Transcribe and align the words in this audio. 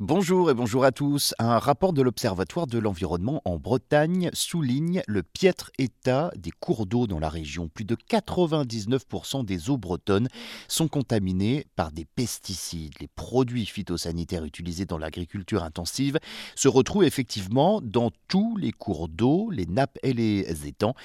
Bonjour 0.00 0.50
et 0.50 0.54
bonjour 0.54 0.84
à 0.84 0.90
tous. 0.90 1.34
Un 1.38 1.60
rapport 1.60 1.92
de 1.92 2.02
l'Observatoire 2.02 2.66
de 2.66 2.80
l'environnement 2.80 3.40
en 3.44 3.58
Bretagne 3.58 4.28
souligne 4.32 5.04
le 5.06 5.22
piètre 5.22 5.70
état 5.78 6.32
des 6.36 6.50
cours 6.50 6.86
d'eau 6.86 7.06
dans 7.06 7.20
la 7.20 7.28
région. 7.28 7.68
Plus 7.68 7.84
de 7.84 7.94
99% 7.94 9.44
des 9.44 9.70
eaux 9.70 9.78
bretonnes 9.78 10.26
sont 10.66 10.88
contaminées 10.88 11.66
par 11.76 11.92
des 11.92 12.06
pesticides. 12.06 12.94
Les 12.98 13.06
produits 13.06 13.66
phytosanitaires 13.66 14.44
utilisés 14.44 14.84
dans 14.84 14.98
l'agriculture 14.98 15.62
intensive 15.62 16.18
se 16.56 16.66
retrouvent 16.66 17.04
effectivement 17.04 17.80
dans 17.80 18.10
tous 18.26 18.56
les 18.56 18.72
cours 18.72 19.08
d'eau, 19.08 19.48
les 19.52 19.66
nappes 19.66 19.98
et 20.02 20.12
les 20.12 20.66
étangs. 20.66 20.96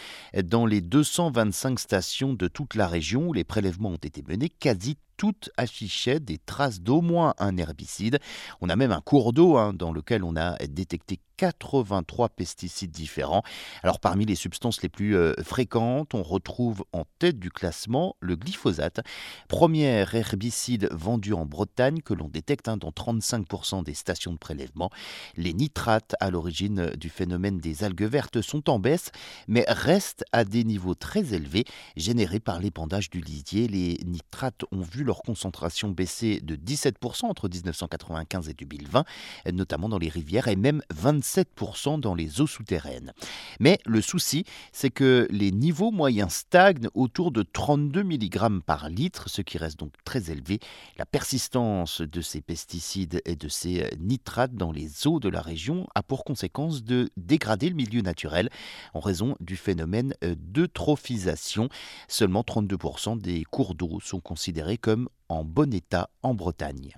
Dans 0.44 0.66
les 0.66 0.82
225 0.82 1.80
stations 1.80 2.34
de 2.34 2.48
toute 2.48 2.74
la 2.74 2.88
région 2.88 3.28
où 3.28 3.34
les 3.34 3.44
prélèvements 3.44 3.92
ont 3.92 3.98
été 3.98 4.24
menés, 4.28 4.50
quasi 4.50 4.98
toutes 5.20 5.52
affichaient 5.58 6.22
des 6.22 6.38
traces 6.38 6.80
d'au 6.80 7.02
moins 7.02 7.34
un 7.40 7.58
herbicide. 7.58 8.20
On 8.62 8.70
a 8.70 8.78
même 8.78 8.94
un 8.94 9.02
cours 9.02 9.34
d'eau 9.34 9.58
hein, 9.58 9.74
dans 9.74 9.92
lequel 9.92 10.24
on 10.24 10.38
a 10.38 10.56
détecté 10.66 11.20
83 11.40 12.28
pesticides 12.28 12.92
différents. 12.92 13.44
Alors 13.82 14.02
parmi 14.02 14.26
les 14.26 14.36
substances 14.36 14.82
les 14.82 14.90
plus 14.90 15.16
euh, 15.16 15.34
fréquentes, 15.42 16.14
on 16.14 16.22
retrouve 16.22 16.84
en 16.92 17.06
tête 17.18 17.40
du 17.40 17.50
classement 17.50 18.18
le 18.20 18.36
glyphosate, 18.36 19.00
premier 19.48 20.06
herbicide 20.12 20.90
vendu 20.92 21.32
en 21.32 21.46
Bretagne 21.46 22.02
que 22.02 22.14
l'on 22.14 22.28
détecte 22.28 22.68
hein, 22.68 22.76
dans 22.76 22.90
35% 22.90 23.86
des 23.86 23.94
stations 23.94 24.34
de 24.34 24.38
prélèvement. 24.38 24.90
Les 25.38 25.54
nitrates 25.54 26.14
à 26.20 26.30
l'origine 26.30 26.90
du 26.98 27.08
phénomène 27.08 27.60
des 27.60 27.86
algues 27.86 28.04
vertes 28.04 28.42
sont 28.42 28.70
en 28.70 28.78
baisse, 28.78 29.12
mais 29.48 29.64
restent 29.70 30.26
à 30.34 30.44
des 30.44 30.66
niveaux 30.66 30.96
très 30.96 31.34
élevés 31.34 31.64
générés 31.96 32.42
par 32.42 32.60
l'épandage 32.60 33.10
du 33.10 33.22
lisier. 33.22 33.70
Les 33.70 33.98
nitrates 34.06 34.66
ont 34.74 34.82
vu 34.82 35.06
leur 35.06 35.22
concentration 35.22 35.88
baisser 35.90 36.42
de 36.42 36.58
17% 36.58 37.28
entre 37.28 37.48
1995 37.48 38.50
et 38.50 38.54
2020, 38.54 39.06
notamment 39.54 39.88
dans 39.88 40.00
les 40.00 40.10
rivières, 40.10 40.50
et 40.50 40.58
même 40.58 40.82
25 40.94 41.29
7% 41.36 42.00
dans 42.00 42.16
les 42.16 42.42
eaux 42.42 42.48
souterraines. 42.48 43.14
Mais 43.60 43.80
le 43.86 44.02
souci, 44.02 44.46
c'est 44.72 44.90
que 44.90 45.28
les 45.30 45.52
niveaux 45.52 45.92
moyens 45.92 46.34
stagnent 46.34 46.90
autour 46.94 47.32
de 47.32 47.44
32 47.44 48.04
mg 48.04 48.62
par 48.66 48.90
litre, 48.90 49.30
ce 49.30 49.42
qui 49.42 49.58
reste 49.58 49.80
donc 49.80 49.94
très 50.04 50.32
élevé. 50.32 50.60
La 50.98 51.06
persistance 51.06 52.02
de 52.02 52.22
ces 52.22 52.42
pesticides 52.42 53.22
et 53.26 53.36
de 53.36 53.48
ces 53.48 53.90
nitrates 54.00 54.56
dans 54.56 54.72
les 54.72 55.08
eaux 55.08 55.20
de 55.20 55.30
la 55.30 55.42
région 55.42 55.88
a 55.96 56.04
pour 56.04 56.24
conséquence 56.24 56.84
de 56.84 57.10
dégrader 57.18 57.70
le 57.70 57.76
milieu 57.76 58.02
naturel 58.02 58.50
en 58.94 59.00
raison 59.00 59.36
du 59.40 59.56
phénomène 59.56 60.14
d'eutrophisation. 60.22 61.70
Seulement 62.08 62.42
32% 62.42 63.20
des 63.20 63.44
cours 63.44 63.76
d'eau 63.76 64.00
sont 64.00 64.20
considérés 64.20 64.78
comme 64.78 65.10
en 65.28 65.44
bon 65.44 65.74
état 65.74 66.10
en 66.24 66.34
Bretagne. 66.34 66.96